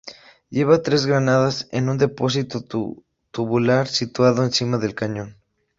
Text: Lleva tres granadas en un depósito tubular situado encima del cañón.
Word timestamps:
Lleva 0.49 0.81
tres 0.81 1.05
granadas 1.05 1.67
en 1.71 1.87
un 1.87 1.99
depósito 1.99 2.65
tubular 3.29 3.87
situado 3.87 4.43
encima 4.43 4.79
del 4.79 4.95
cañón. 4.95 5.37